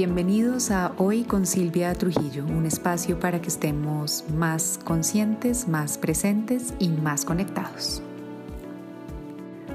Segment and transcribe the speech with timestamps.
[0.00, 6.72] Bienvenidos a Hoy con Silvia Trujillo, un espacio para que estemos más conscientes, más presentes
[6.78, 8.00] y más conectados.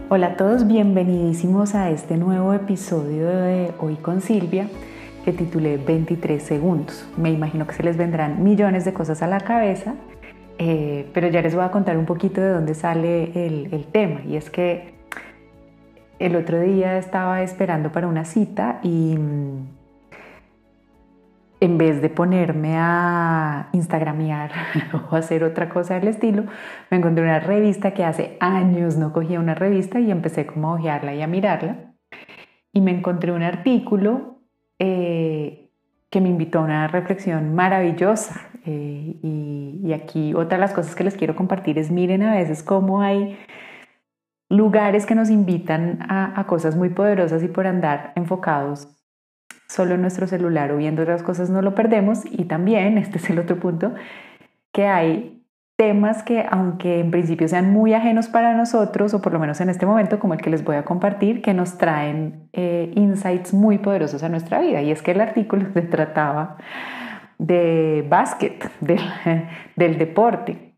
[0.07, 4.69] Hola a todos, bienvenidísimos a este nuevo episodio de Hoy con Silvia
[5.25, 7.05] que titulé 23 segundos.
[7.17, 9.95] Me imagino que se les vendrán millones de cosas a la cabeza,
[10.57, 14.21] eh, pero ya les voy a contar un poquito de dónde sale el, el tema.
[14.25, 14.93] Y es que
[16.17, 19.17] el otro día estaba esperando para una cita y
[21.63, 24.51] en vez de ponerme a instagramear
[25.09, 26.43] o hacer otra cosa del estilo,
[26.91, 30.73] me encontré una revista que hace años no cogía una revista y empecé como a
[30.73, 31.93] ojearla y a mirarla.
[32.73, 34.39] Y me encontré un artículo
[34.77, 35.69] eh,
[36.09, 38.41] que me invitó a una reflexión maravillosa.
[38.65, 42.63] Eh, y, aquí otra de las cosas que les quiero compartir es miren a veces
[42.63, 43.37] cómo hay
[44.49, 49.02] lugares que nos invitan a, a cosas muy poderosas y por andar enfocados
[49.73, 53.39] solo nuestro celular o viendo otras cosas no lo perdemos y también, este es el
[53.39, 53.93] otro punto,
[54.71, 55.43] que hay
[55.75, 59.69] temas que aunque en principio sean muy ajenos para nosotros, o por lo menos en
[59.69, 63.79] este momento como el que les voy a compartir, que nos traen eh, insights muy
[63.79, 64.81] poderosos a nuestra vida.
[64.81, 66.57] Y es que el artículo se trataba
[67.39, 69.01] de básquet, del,
[69.75, 70.75] del deporte,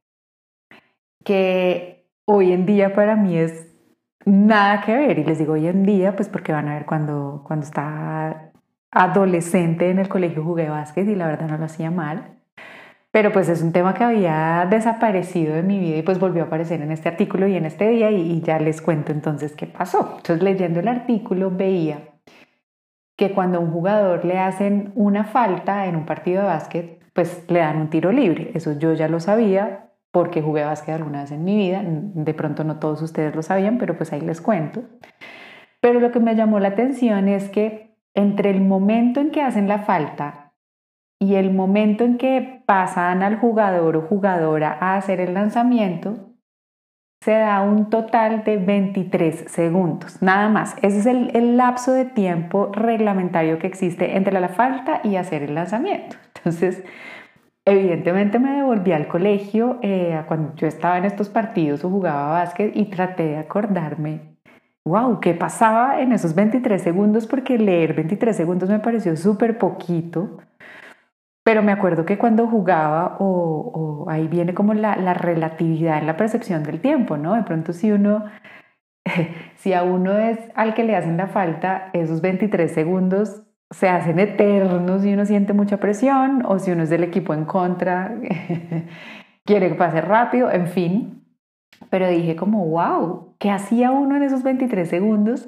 [1.25, 3.67] que hoy en día para mí es
[4.25, 5.19] nada que ver.
[5.19, 8.44] Y les digo hoy en día, pues porque van a ver cuando, cuando está
[8.95, 12.31] adolescente en el colegio jugué básquet y la verdad no lo hacía mal.
[13.11, 16.45] Pero pues es un tema que había desaparecido de mi vida y pues volvió a
[16.47, 20.15] aparecer en este artículo y en este día y, ya les cuento entonces qué pasó.
[20.17, 21.99] Entonces leyendo el artículo veía
[23.15, 27.45] que cuando a un jugador le hacen una falta en un partido de básquet, pues
[27.49, 28.51] le dan un tiro libre.
[28.53, 31.81] Eso yo ya lo sabía porque jugué básquet alguna vez en mi vida.
[31.85, 34.83] De pronto no todos ustedes lo sabían, pero pues ahí les cuento.
[35.79, 39.67] Pero lo que me llamó la atención es que entre el momento en que hacen
[39.67, 40.53] la falta
[41.19, 46.35] y el momento en que pasan al jugador o jugadora a hacer el lanzamiento,
[47.21, 50.75] se da un total de 23 segundos, nada más.
[50.81, 55.55] Ese es el, lapso de tiempo reglamentario que existe entre la falta y hacer el
[55.55, 56.17] lanzamiento.
[56.35, 56.83] Entonces,
[57.65, 62.75] evidentemente me devolví al colegio eh, cuando yo estaba en estos partidos o jugaba básquet
[62.75, 64.34] y traté de acordarme
[64.85, 67.27] wow, ¿qué pasaba en esos 23 segundos?
[67.27, 70.37] Porque leer 23 segundos me pareció súper poquito.
[71.43, 76.17] Pero me acuerdo que cuando jugaba, o, ahí viene como la, la, relatividad en la
[76.17, 77.35] percepción del tiempo, ¿no?
[77.35, 78.25] De pronto si uno,
[79.55, 84.19] si a uno es al que le hacen la falta, esos 23 segundos se hacen
[84.19, 88.15] eternos y uno siente mucha presión, o si uno es del equipo en contra,
[89.45, 91.23] quiere que pase rápido, en fin.
[91.89, 95.47] Pero dije como, wow, ¿qué hacía uno en esos 23 segundos?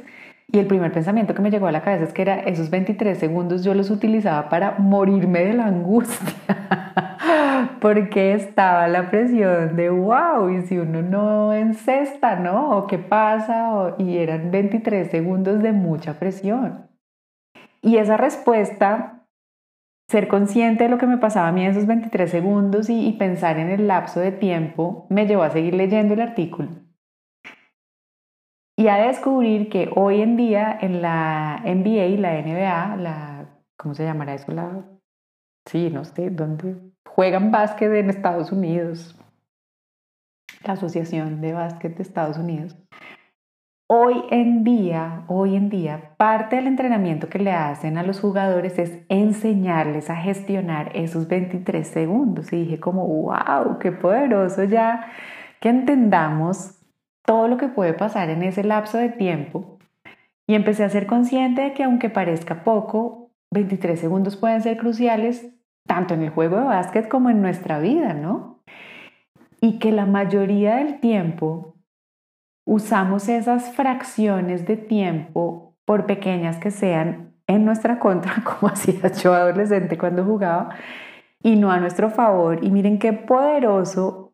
[0.50, 3.18] Y el primer pensamiento que me llegó a la cabeza es que era esos 23
[3.18, 6.34] segundos yo los utilizaba para morirme de la angustia,
[7.81, 12.78] porque estaba la presión de wow, y si uno no encesta, ¿no?
[12.78, 13.96] ¿O qué pasa?
[13.97, 16.88] y eran 23 segundos de mucha presión.
[17.81, 19.26] Y esa respuesta
[20.09, 23.59] ser consciente de lo que me pasaba a mí en esos 23 segundos y, pensar
[23.59, 26.87] en el lapso de tiempo me llevó a seguir leyendo el artículo
[28.80, 33.46] y a descubrir que hoy en día en la NBA, la NBA, la,
[33.76, 34.52] ¿cómo se llamará eso?
[34.52, 34.86] La,
[35.66, 36.76] sí, no sé, ¿dónde
[37.08, 39.20] juegan básquet en Estados Unidos?
[40.64, 42.78] La Asociación de Básquet de Estados Unidos.
[43.90, 48.78] Hoy en día, hoy en día, parte del entrenamiento que le hacen a los jugadores
[48.78, 52.52] es enseñarles a gestionar esos 23 segundos.
[52.52, 55.09] Y dije como, wow, qué poderoso ya
[55.62, 56.77] que entendamos
[57.28, 59.78] todo lo que puede pasar en ese lapso de tiempo.
[60.48, 65.46] Y empecé a ser consciente de que aunque parezca poco, 23 segundos pueden ser cruciales
[65.86, 68.64] tanto en el juego de básquet como en nuestra vida, ¿no?
[69.60, 71.76] Y que la mayoría del tiempo
[72.66, 79.34] usamos esas fracciones de tiempo, por pequeñas que sean, en nuestra contra, como hacía yo
[79.34, 80.70] adolescente cuando jugaba,
[81.44, 82.64] y no a nuestro favor.
[82.64, 84.27] Y miren qué poderoso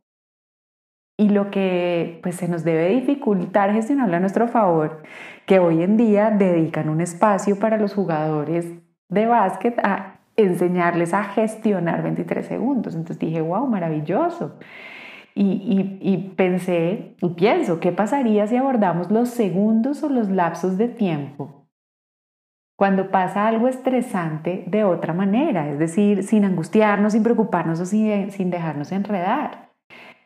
[1.17, 5.03] y lo que pues se nos debe dificultar gestionarlo a nuestro favor,
[5.45, 8.67] que hoy en día dedican un espacio para los jugadores
[9.09, 12.95] de básquet a enseñarles a gestionar 23 segundos.
[12.95, 14.57] Entonces dije, wow, maravilloso.
[15.35, 21.67] Y, pensé y pienso, ¿qué pasaría si abordamos los segundos o los lapsos de tiempo
[22.75, 25.69] cuando pasa algo estresante de otra manera?
[25.69, 29.72] Es decir, sin angustiarnos, sin preocuparnos o sin, sin dejarnos enredar.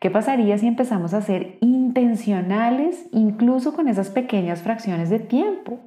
[0.00, 5.80] ¿Qué pasaría si empezamos a ser intencionales incluso con esas pequeñas fracciones de tiempo?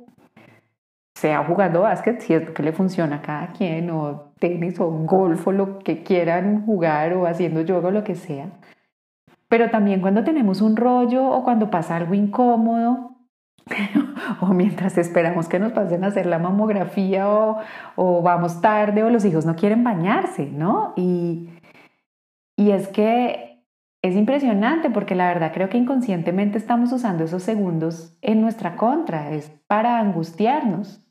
[1.21, 4.89] sea jugando básquet, si es lo que le funciona a cada quien, o tenis, o
[4.89, 8.47] golf, o lo que quieran jugar, o haciendo yoga, o lo que sea.
[9.47, 13.11] Pero también cuando tenemos un rollo o cuando pasa algo incómodo,
[14.41, 17.59] o mientras esperamos que nos pasen a hacer la mamografía o,
[17.95, 20.93] o, vamos tarde o los hijos no quieren bañarse, ¿no?
[20.95, 21.49] Y,
[22.55, 23.50] y es que
[24.01, 29.31] es impresionante porque la verdad creo que inconscientemente estamos usando esos segundos en nuestra contra,
[29.31, 31.05] es para angustiarnos.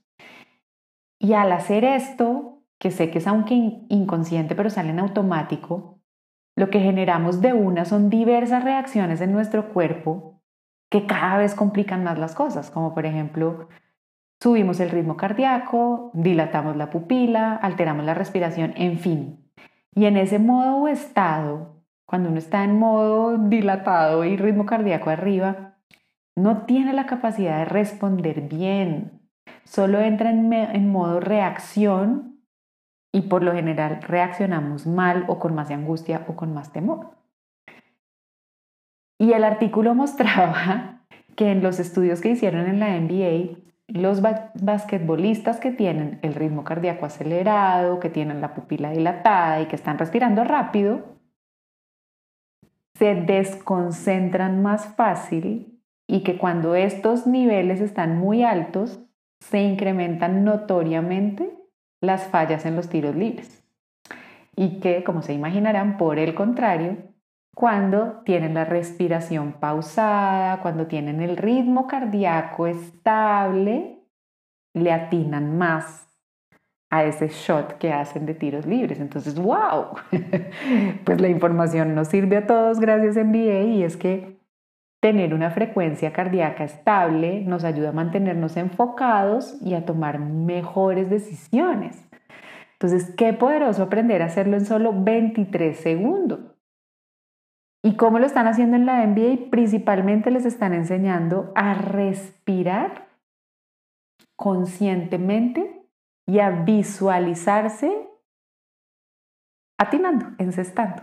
[1.19, 3.55] Y al hacer esto, que sé que es aunque
[3.89, 6.01] inconsciente pero sale en automático,
[6.57, 10.43] lo que generamos de una son diversas reacciones en nuestro cuerpo
[10.91, 13.69] que cada vez complican más las cosas, como por ejemplo,
[14.43, 19.51] subimos el ritmo cardíaco, dilatamos la pupila, alteramos la respiración, en fin.
[19.95, 21.80] Y en ese modo o estado,
[22.11, 25.77] cuando uno está en modo dilatado y ritmo cardíaco arriba,
[26.37, 29.21] no tiene la capacidad de responder bien.
[29.63, 32.41] Solo entra en, modo reacción
[33.13, 37.11] y por lo general reaccionamos mal o con más angustia o con más temor.
[39.17, 41.05] Y el artículo mostraba
[41.37, 43.57] que en los estudios que hicieron en la NBA,
[43.87, 49.77] los basquetbolistas que tienen el ritmo cardíaco acelerado, que tienen la pupila dilatada y que
[49.77, 51.20] están respirando rápido,
[53.01, 59.01] se desconcentran más fácil y que cuando estos niveles están muy altos,
[59.41, 61.51] se incrementan notoriamente
[62.03, 63.65] las fallas en los tiros libres.
[64.55, 66.99] Y que, como se imaginarán, por el contrario,
[67.55, 74.05] cuando tienen la respiración pausada, cuando tienen el ritmo cardíaco estable,
[74.75, 76.07] le atinan más
[76.91, 79.01] a ese shot que hacen de tiros libres.
[79.01, 79.97] Entonces, wow,
[81.05, 84.41] pues la información nos sirve a todos gracias a NBA y es que
[85.01, 92.07] tener una frecuencia cardíaca estable nos ayuda a mantenernos enfocados y a tomar mejores decisiones.
[92.73, 96.41] Entonces, qué poderoso aprender a hacerlo en solo 23 segundos.
[97.83, 99.51] ¿Y cómo lo están haciendo en la NBA?
[99.51, 103.09] Principalmente les están enseñando a respirar
[104.37, 105.80] conscientemente
[106.31, 107.91] y a visualizarse
[109.77, 111.03] atinando, encestando.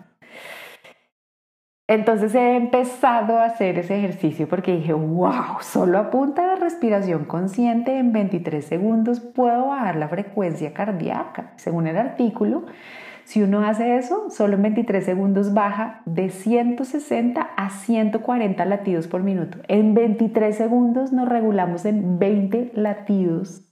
[1.89, 7.25] Entonces he empezado a hacer ese ejercicio porque dije, wow, solo a punta de respiración
[7.25, 11.53] consciente en 23 segundos puedo bajar la frecuencia cardíaca.
[11.57, 12.65] Según el artículo,
[13.25, 19.24] si uno hace eso, solo en 23 segundos baja de 160 a 140 latidos por
[19.24, 19.57] minuto.
[19.68, 23.67] En 23 segundos nos regulamos en 20 latidos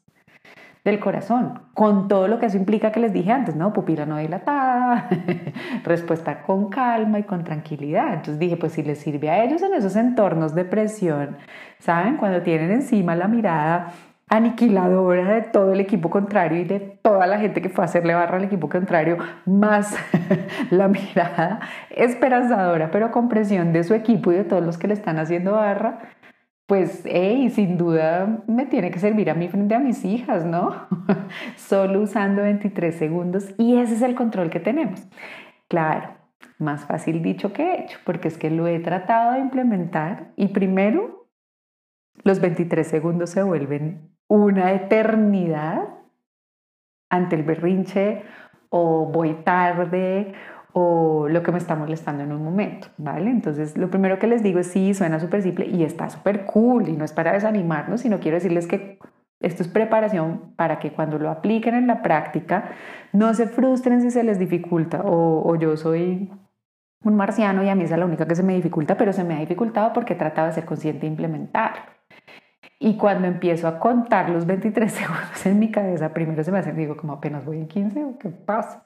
[0.85, 3.73] del corazón, con todo lo que eso implica que les dije antes, ¿no?
[3.73, 5.09] Pupila no dilatada,
[5.83, 8.09] respuesta con calma y con tranquilidad.
[8.09, 11.37] Entonces dije, pues si les sirve a ellos en esos entornos de presión,
[11.79, 12.17] ¿saben?
[12.17, 13.93] Cuando tienen encima la mirada
[14.29, 18.13] aniquiladora de todo el equipo contrario y de toda la gente que fue a hacerle
[18.13, 19.95] barra al equipo contrario, más
[20.69, 24.93] la mirada esperanzadora, pero con presión de su equipo y de todos los que le
[24.93, 25.99] están haciendo barra,
[26.65, 30.88] pues, hey, sin duda me tiene que servir a mí frente a mis hijas, ¿no?
[31.57, 35.07] Solo usando 23 segundos y ese es el control que tenemos.
[35.67, 36.15] Claro,
[36.57, 41.27] más fácil dicho que hecho, porque es que lo he tratado de implementar y primero
[42.23, 45.88] los 23 segundos se vuelven una eternidad
[47.10, 48.24] ante el berrinche
[48.69, 50.34] o voy tarde
[50.77, 53.29] o lo que me está molestando en un momento, ¿vale?
[53.29, 56.89] Entonces, lo primero que les digo es sí, suena súper simple y está súper cool
[56.89, 59.00] y no es para desanimarnos, sino quiero decirles que
[59.39, 62.72] esto es preparación para que cuando lo apliquen en la práctica
[63.13, 66.29] no se frustren si se les dificulta o, o yo soy
[67.05, 69.36] un marciano y a mí es la única que se me dificulta, pero se me
[69.36, 71.84] ha dificultado porque he tratado de ser consciente e implementarlo.
[72.79, 76.74] Y cuando empiezo a contar los 23 segundos en mi cabeza, primero se me hace,
[76.74, 78.84] digo, como apenas voy en 15 o qué pasa.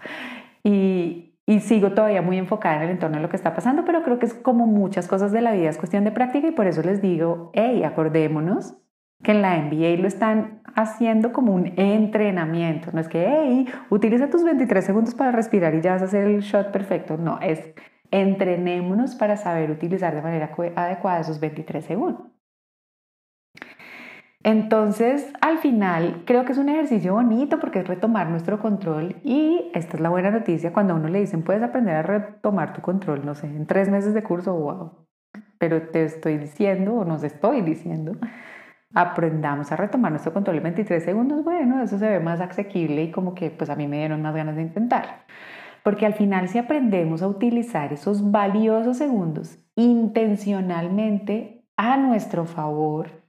[0.64, 4.04] Y, y sigo todavía muy enfocada en el entorno de lo que está pasando, pero
[4.04, 6.68] creo que es como muchas cosas de la vida, es cuestión de práctica y por
[6.68, 8.78] eso les digo, hey, acordémonos
[9.24, 12.92] que en la MBA lo están haciendo como un entrenamiento.
[12.94, 16.28] No es que, hey, utiliza tus 23 segundos para respirar y ya vas a hacer
[16.28, 17.18] el shot perfecto.
[17.18, 17.74] No, es
[18.12, 22.39] entrenémonos para saber utilizar de manera adecuada esos 23 segundos.
[24.44, 29.70] Entonces, al final, creo que es un ejercicio bonito porque es retomar nuestro control y
[29.74, 32.82] esta es la buena noticia cuando a uno le dicen, puedes aprender a retomar tu
[32.82, 35.08] control, no sé, en tres meses de curso, wow.
[35.58, 38.14] Pero te estoy diciendo o nos estoy diciendo,
[38.94, 43.12] aprendamos a retomar nuestro control en 23 segundos, bueno, eso se ve más asequible y
[43.12, 45.26] como que pues a mí me dieron más ganas de intentar.
[45.84, 53.29] Porque al final si aprendemos a utilizar esos valiosos segundos intencionalmente a nuestro favor,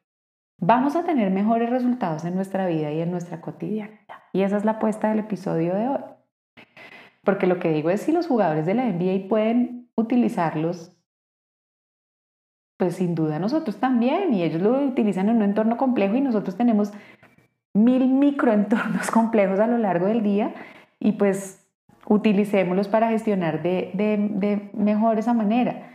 [0.60, 3.98] vamos a tener mejores resultados en nuestra vida y en nuestra cotidianidad.
[4.32, 6.00] Y esa es la apuesta del episodio de hoy.
[7.24, 10.92] Porque lo que digo es si los jugadores de la NBA pueden utilizarlos,
[12.76, 14.32] pues sin duda nosotros también.
[14.34, 16.92] Y ellos lo utilizan en un entorno complejo y nosotros tenemos
[17.74, 20.54] mil microentornos complejos a lo largo del día
[20.98, 21.66] y pues
[22.06, 25.90] utilicémoslos para gestionar de, de mejor esa manera.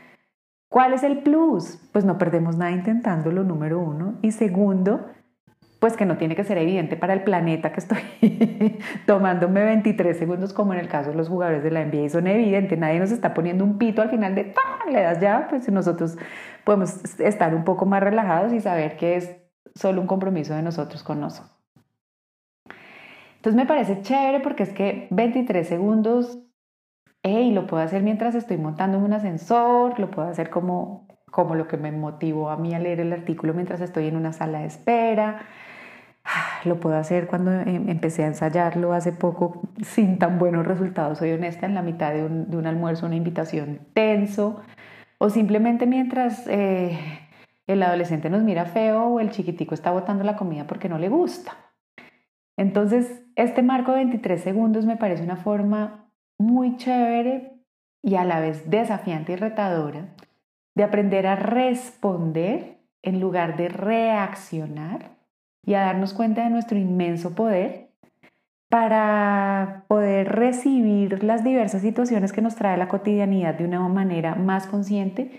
[0.69, 1.77] ¿Cuál es el plus?
[1.91, 4.15] Pues no perdemos nada intentándolo, número uno.
[4.22, 5.05] Y segundo,
[5.79, 8.00] pues que no tiene que ser evidente para el planeta que estoy
[9.05, 12.10] tomándome 23 segundos como en el caso de los jugadores de la NBA.
[12.10, 14.91] Son evidentes, nadie nos está poniendo un pito al final de ¡pam!
[14.91, 16.17] le das ya, pues nosotros
[16.63, 19.36] podemos estar un poco más relajados y saber que es
[19.75, 21.55] solo un compromiso de nosotros con nosotros.
[23.36, 26.39] Entonces me parece chévere porque es que 23 segundos,
[27.25, 31.67] hey, lo puedo hacer mientras estoy montando un ascensor, lo puedo hacer como, como lo
[31.67, 34.67] que me motivó a mí a leer el artículo mientras estoy en una sala de
[34.67, 35.41] espera,
[36.65, 41.32] lo puedo hacer cuando em, empecé a ensayarlo hace poco sin tan buenos resultados, soy
[41.32, 44.62] honesta, en la mitad de un, de un almuerzo, una invitación tenso,
[45.17, 47.00] o simplemente mientras eh,
[47.65, 51.10] el adolescente nos mira feo o el chiquitico está botando la comida porque no le
[51.10, 51.53] gusta.
[52.55, 56.04] Entonces, este marco de 23 segundos me parece una forma
[56.37, 57.53] muy chévere
[58.03, 60.13] y a la vez desafiante y retadora
[60.75, 65.17] de aprender a responder en lugar de reaccionar
[65.65, 67.89] y a darnos cuenta de nuestro inmenso poder
[68.69, 74.67] para poder recibir las diversas situaciones que nos trae la cotidianidad de una manera más
[74.67, 75.31] consciente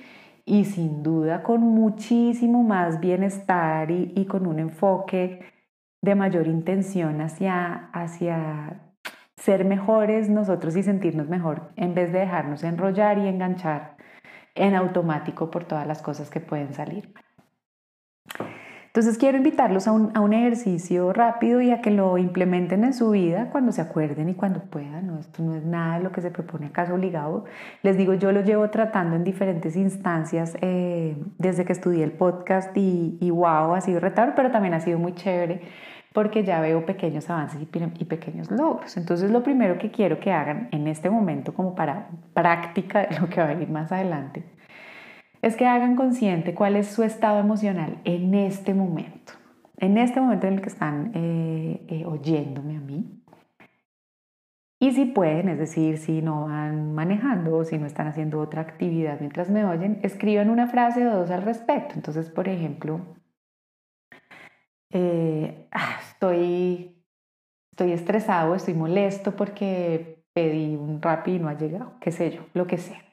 [0.44, 5.40] y sin duda con muchísimo más bienestar y, con un enfoque
[6.00, 8.80] de mayor intención hacia, hacia
[9.36, 13.96] ser mejores nosotros y sentirnos mejor en vez de dejarnos enrollar y enganchar
[14.54, 17.12] en automático por todas las cosas que pueden salir.
[18.86, 23.50] Entonces quiero invitarlos a un, ejercicio rápido y a que lo implementen en su vida
[23.52, 25.06] cuando se acuerden y cuando puedan.
[25.06, 25.18] ¿no?
[25.18, 27.44] Esto no es nada de lo que se propone caso obligado.
[27.82, 32.74] Les digo, yo lo llevo tratando en diferentes instancias eh, desde que estudié el podcast
[32.74, 35.60] y, y wow, ha sido retador, pero también ha sido muy chévere
[36.16, 37.68] porque ya veo pequeños avances y,
[37.98, 38.96] y pequeños logros.
[38.96, 43.28] Entonces lo primero que quiero que hagan en este momento como para práctica de lo
[43.28, 44.42] que va a venir más adelante
[45.42, 49.34] es que hagan consciente cuál es su estado emocional en este momento,
[49.76, 53.22] en este momento en el que están eh, eh, oyéndome a mí.
[54.80, 58.62] Y si pueden, es decir, si no van manejando o si no están haciendo otra
[58.62, 61.92] actividad mientras me oyen, escriban una frase o dos al respecto.
[61.94, 63.15] Entonces, por ejemplo,
[64.96, 66.96] eh, ah, estoy,
[67.72, 72.46] estoy estresado, estoy molesto porque pedí un rap y no ha llegado, qué sé yo,
[72.54, 73.06] lo que sea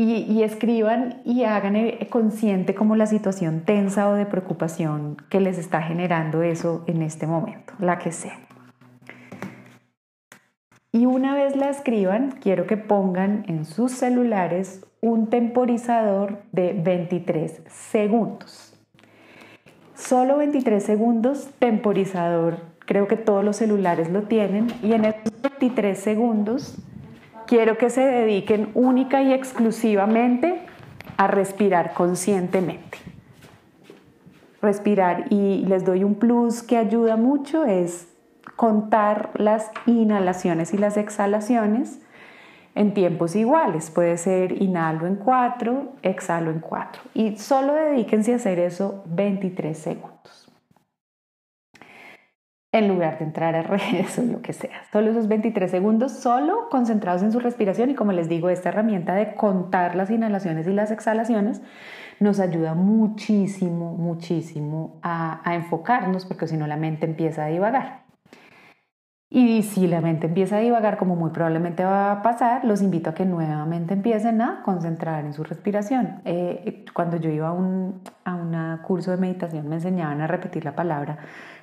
[0.00, 5.58] y, escriban y hagan eh, consciente como la situación tensa o de preocupación que les
[5.58, 8.38] está generando eso en este momento, la que sea.
[10.92, 17.62] Y una vez la escriban, quiero que pongan en sus celulares un temporizador de 23
[17.66, 18.67] segundos.
[19.98, 22.58] Solo 23 segundos, temporizador.
[22.86, 24.68] Creo que todos los celulares lo tienen.
[24.82, 26.76] Y en esos 23 segundos
[27.46, 30.60] quiero que se dediquen única y exclusivamente
[31.16, 32.98] a respirar conscientemente.
[34.62, 38.08] Respirar y les doy un plus que ayuda mucho es
[38.56, 42.00] contar las inhalaciones y las exhalaciones
[42.74, 43.90] en tiempos iguales.
[43.90, 47.02] Puede ser inhalo en 4, exhalo en 4.
[47.14, 50.48] Y solo dedíquense a hacer eso 23 segundos
[52.72, 54.82] en lugar de entrar a redes o lo que sea.
[54.92, 59.14] Solo esos 23 segundos, solo concentrados en su respiración y como les digo, esta herramienta
[59.14, 61.62] de contar las inhalaciones y las exhalaciones
[62.20, 68.07] nos ayuda muchísimo, muchísimo a, a enfocarnos porque si no la mente empieza a divagar.
[69.30, 73.10] Y si la mente empieza a divagar, como muy probablemente va a pasar, los invito
[73.10, 76.22] a que nuevamente empiecen a concentrar en su respiración.
[76.24, 80.64] Eh, cuando yo iba a un a una curso de meditación me enseñaban a repetir
[80.64, 81.18] la palabra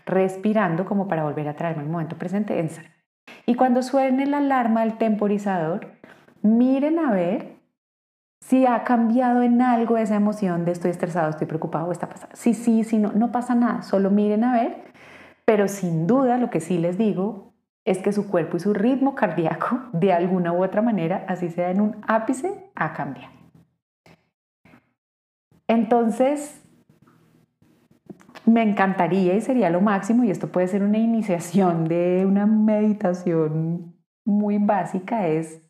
[0.05, 2.69] respirando como para volver a traerme el momento presente en
[3.47, 5.87] Y cuando suene la alarma del temporizador,
[6.43, 7.55] miren a ver
[8.41, 12.35] si ha cambiado en algo esa emoción de estoy estresado, estoy preocupado, está pasando.
[12.35, 14.83] Sí, sí, sí, no, no pasa nada, solo miren a ver,
[15.45, 17.54] pero sin duda lo que sí les digo
[17.85, 21.69] es que su cuerpo y su ritmo cardíaco, de alguna u otra manera, así sea
[21.69, 23.33] en un ápice, ha cambiado.
[25.67, 26.63] Entonces,
[28.45, 33.95] me encantaría y sería lo máximo, y esto puede ser una iniciación de una meditación
[34.25, 35.61] muy básica, es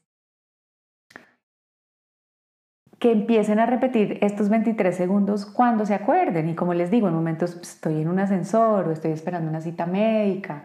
[2.98, 6.48] que empiecen a repetir estos 23 segundos cuando se acuerden.
[6.48, 9.60] Y como les digo, en momentos pues, estoy en un ascensor o estoy esperando una
[9.60, 10.64] cita médica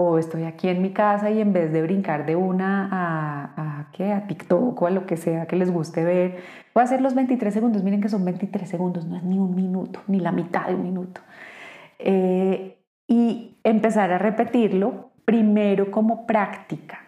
[0.00, 3.90] o estoy aquí en mi casa y en vez de brincar de una a, a,
[3.90, 4.12] ¿qué?
[4.12, 6.36] a TikTok o a lo que sea que les guste ver,
[6.72, 7.82] voy a hacer los 23 segundos.
[7.82, 10.84] Miren que son 23 segundos, no es ni un minuto, ni la mitad de un
[10.84, 11.20] minuto.
[11.98, 12.78] Eh,
[13.08, 17.00] y empezar a repetirlo primero como práctica.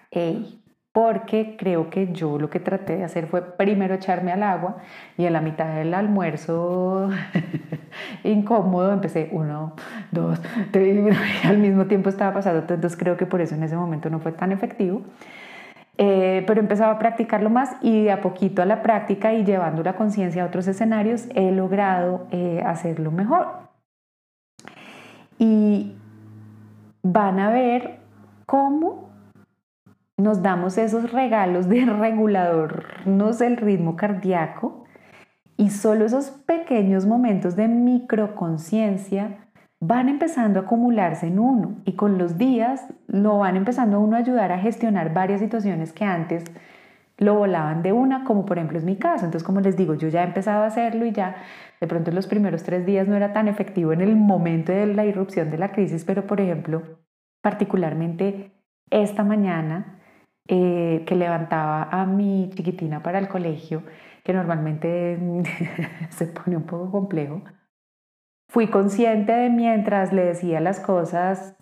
[0.93, 4.79] Porque creo que yo lo que traté de hacer fue primero echarme al agua
[5.17, 7.11] y en la mitad del almuerzo
[8.25, 9.75] incómodo empecé uno,
[10.11, 10.41] dos,
[10.73, 10.99] tres,
[11.45, 14.19] y al mismo tiempo estaba pasando, entonces creo que por eso en ese momento no
[14.19, 15.03] fue tan efectivo.
[16.03, 19.83] Eh, pero empezaba a practicarlo más y de a poquito a la práctica y llevando
[19.83, 23.49] la conciencia a otros escenarios he logrado eh, hacerlo mejor.
[25.39, 25.95] Y
[27.03, 27.99] van a ver
[28.47, 29.10] cómo
[30.21, 34.85] nos damos esos regalos de reguladornos el ritmo cardíaco
[35.57, 39.51] y solo esos pequeños momentos de microconciencia
[39.81, 44.17] van empezando a acumularse en uno y con los días lo van empezando a uno
[44.17, 46.45] a ayudar a gestionar varias situaciones que antes
[47.17, 49.27] lo volaban de una, como por ejemplo es mi caso.
[49.27, 51.37] Entonces, como les digo, yo ya he empezado a hacerlo y ya
[51.79, 54.87] de pronto en los primeros tres días no era tan efectivo en el momento de
[54.87, 56.83] la irrupción de la crisis, pero por ejemplo,
[57.43, 58.53] particularmente
[58.91, 60.00] esta mañana,
[60.49, 63.83] eh, que levantaba a mi chiquitina para el colegio,
[64.25, 65.19] que normalmente
[66.11, 67.43] se pone un poco complejo,
[68.49, 71.57] fui consciente de mientras le decía las cosas,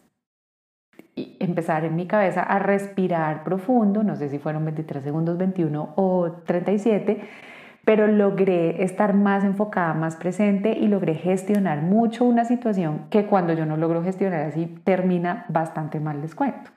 [1.14, 5.94] y empezar en mi cabeza a respirar profundo, no sé si fueron 23 segundos, 21
[5.96, 7.20] o 37,
[7.84, 13.52] pero logré estar más enfocada, más presente y logré gestionar mucho una situación que cuando
[13.52, 16.70] yo no logro gestionar así termina bastante mal, les cuento.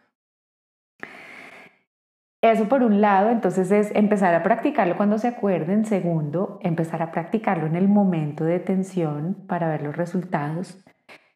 [2.42, 5.86] Eso por un lado, entonces es empezar a practicarlo cuando se acuerden.
[5.86, 10.84] Segundo, empezar a practicarlo en el momento de tensión para ver los resultados.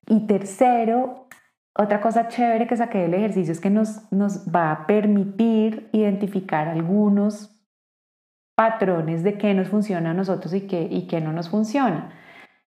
[0.08, 1.28] Y tercero,
[1.76, 6.68] otra cosa chévere que saqué del ejercicio es que nos, nos va a permitir identificar
[6.68, 7.56] algunos
[8.56, 12.14] patrones de qué nos funciona a nosotros y qué, y qué no nos funciona.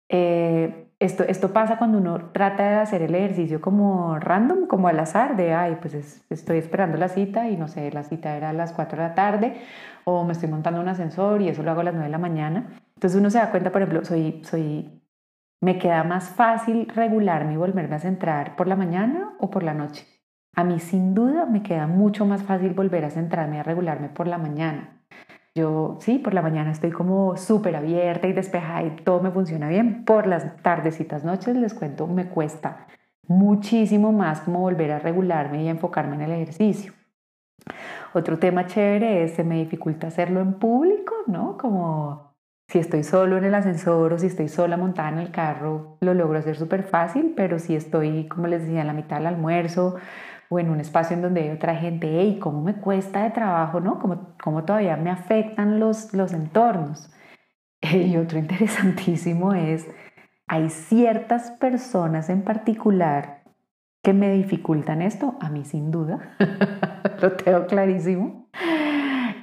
[0.07, 4.99] Eh, esto, esto pasa cuando uno trata de hacer el ejercicio como random, como al
[4.99, 8.53] azar, de, ay, pues estoy esperando la cita y no sé, la cita era a
[8.53, 9.55] las 4 de la tarde,
[10.03, 12.19] o me estoy montando un ascensor y eso lo hago a las 9 de la
[12.19, 12.69] mañana.
[12.93, 15.01] Entonces uno se da cuenta, por ejemplo, soy, soy,
[15.59, 19.73] me queda más fácil regularme y volverme a centrar por la mañana o por la
[19.73, 20.05] noche.
[20.55, 24.27] A mí sin duda me queda mucho más fácil volver a centrarme a regularme por
[24.27, 25.00] la mañana.
[25.53, 29.67] Yo sí, por la mañana estoy como súper abierta y despejada y todo me funciona
[29.67, 30.05] bien.
[30.05, 32.87] Por las tardecitas, noches, les cuento, me cuesta
[33.27, 36.93] muchísimo más como volver a regularme y enfocarme en el ejercicio.
[38.13, 41.57] Otro tema chévere es, se me dificulta hacerlo en público, ¿no?
[41.57, 42.31] Como
[42.67, 46.13] si estoy solo en el ascensor o si estoy sola montada en el carro, lo
[46.13, 49.95] logro hacer súper fácil, pero si estoy, como les decía, en la mitad del almuerzo
[50.51, 53.79] o en un espacio en donde hay otra gente, y ¿cómo me cuesta de trabajo,
[53.79, 53.99] no?
[53.99, 57.09] ¿Cómo, cómo todavía me afectan los, los entornos?
[57.81, 59.87] Y otro interesantísimo es,
[60.47, 63.43] hay ciertas personas en particular
[64.03, 66.35] que me dificultan esto, a mí sin duda,
[67.21, 68.49] lo tengo clarísimo.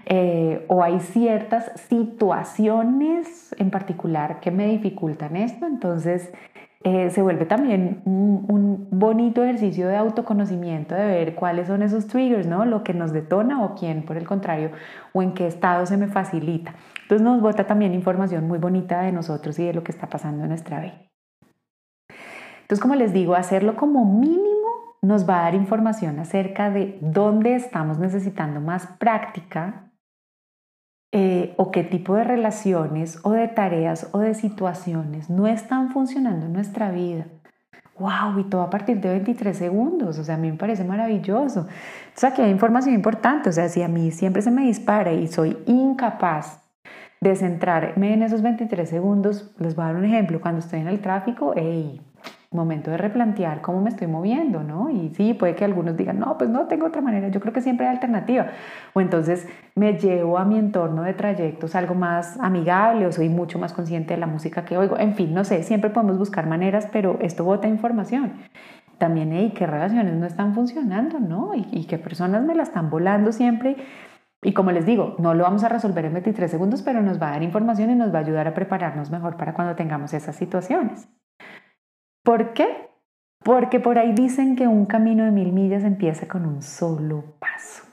[0.05, 6.33] Eh, o hay ciertas situaciones en particular que me dificultan esto, entonces
[6.85, 12.47] eh, se vuelve también un, bonito ejercicio de autoconocimiento, de ver cuáles son esos triggers,
[12.47, 12.65] ¿no?
[12.65, 14.71] Lo que nos detona o quién, por el contrario,
[15.13, 16.75] o en qué estado se me facilita.
[17.03, 20.43] Entonces nos bota también información muy bonita de nosotros y de lo que está pasando
[20.43, 21.01] en nuestra vida.
[22.63, 24.49] Entonces, como les digo, hacerlo como mínimo
[25.01, 29.88] nos va a dar información acerca de dónde estamos necesitando más práctica
[31.11, 36.47] eh, o qué tipo de relaciones o de tareas o de situaciones no están funcionando
[36.47, 37.27] en nuestra vida.
[37.99, 38.39] ¡Wow!
[38.39, 40.19] Y todo a partir de 23 segundos.
[40.19, 41.63] O sea, a mí me parece maravilloso.
[41.63, 41.67] O
[42.15, 43.49] sea, que hay información importante.
[43.49, 46.63] O sea, si a mí siempre se me dispara y soy incapaz
[47.21, 50.41] de centrarme en esos 23 segundos, les voy a dar un ejemplo.
[50.41, 52.01] Cuando estoy en el tráfico, ¡hey!
[52.51, 54.89] Momento de replantear cómo me estoy moviendo, ¿no?
[54.89, 57.61] Y sí, puede que algunos digan, no, pues no tengo otra manera, yo creo que
[57.61, 58.47] siempre hay alternativa.
[58.95, 63.59] O entonces me llevo a mi entorno de trayectos algo más amigable o soy mucho
[63.59, 64.99] más consciente de la música que oigo.
[64.99, 68.33] En fin, no sé, siempre podemos buscar maneras, pero esto bota información.
[68.97, 71.55] También, hey, qué relaciones no están funcionando, ¿no?
[71.55, 73.77] Y, y qué personas me la están volando siempre.
[74.43, 77.29] Y como les digo, no lo vamos a resolver en 23 segundos, pero nos va
[77.29, 80.37] a dar información y nos va a ayudar a prepararnos mejor para cuando tengamos esas
[80.37, 81.09] situaciones.
[82.29, 82.91] ¿Por qué?
[83.43, 87.85] Porque por ahí dicen que un camino de mil millas empieza con un solo paso.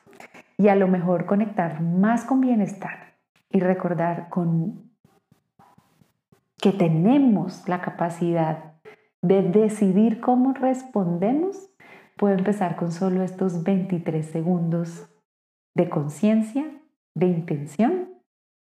[0.57, 3.13] Y a lo mejor conectar más con bienestar
[3.49, 4.91] y recordar con
[6.57, 8.73] que tenemos la capacidad
[9.21, 11.69] de decidir cómo respondemos,
[12.17, 15.07] puedo empezar con solo estos 23 segundos
[15.75, 16.65] de conciencia,
[17.13, 18.09] de intención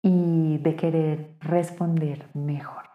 [0.01, 2.88] y de querer responder mejor.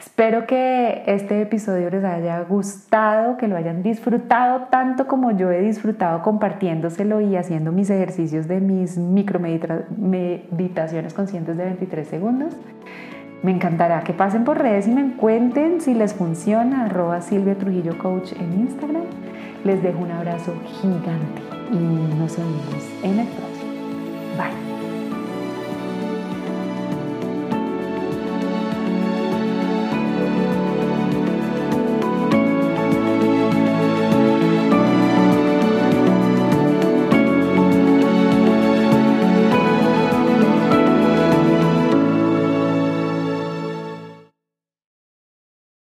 [0.00, 5.60] Espero que este episodio les haya gustado, que lo hayan disfrutado tanto como yo he
[5.60, 12.56] disfrutado compartiéndoselo y haciendo mis ejercicios de mis micromeditaciones conscientes de 23 segundos.
[13.42, 17.98] Me encantará que pasen por redes y me cuenten si les funciona, arroba Silvia Trujillo
[17.98, 19.04] Coach en Instagram.
[19.64, 21.76] Les dejo un abrazo gigante y
[22.18, 23.70] nos vemos en el próximo.
[24.38, 24.69] Bye.